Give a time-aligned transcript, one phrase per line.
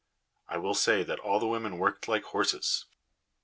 [0.49, 2.85] I will say that all the women worked like horses.